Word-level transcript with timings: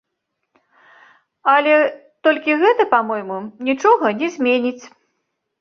Але 1.53 1.75
толькі 2.29 2.57
гэта, 2.63 2.83
па-мойму, 2.95 3.37
нічога 3.71 4.05
не 4.23 4.33
зменіць. 4.39 4.83